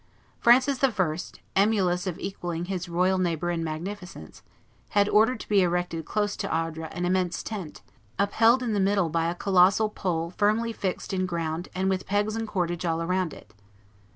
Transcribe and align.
Francis 0.39 0.83
I., 0.83 1.15
emulous 1.55 2.07
of 2.07 2.17
equalling 2.17 2.65
his 2.65 2.89
royal 2.89 3.19
neighbor 3.19 3.51
in 3.51 3.63
magnificence, 3.63 4.41
had 4.89 5.07
ordered 5.07 5.39
to 5.41 5.47
be 5.47 5.61
erected 5.61 6.05
close 6.05 6.35
to 6.37 6.49
Ardres 6.49 6.89
an 6.93 7.05
immense 7.05 7.43
tent, 7.43 7.83
upheld 8.17 8.63
in 8.63 8.73
the 8.73 8.79
middle 8.79 9.09
by 9.09 9.25
a 9.29 9.35
colossal 9.35 9.89
pole 9.89 10.31
firmly 10.31 10.73
fixed 10.73 11.13
in 11.13 11.21
the 11.21 11.27
ground 11.27 11.69
and 11.75 11.87
with 11.87 12.07
pegs 12.07 12.35
and 12.35 12.47
cordage 12.47 12.83
all 12.83 13.03
around 13.03 13.31
it. 13.31 13.53